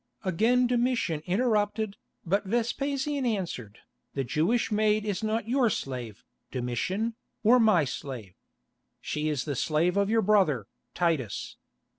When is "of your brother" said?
9.97-10.65